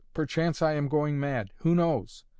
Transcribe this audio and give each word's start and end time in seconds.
Perchance 0.15 0.63
I 0.63 0.73
am 0.73 0.87
going 0.87 1.19
mad 1.19 1.51
who 1.57 1.75
knows? 1.75 2.25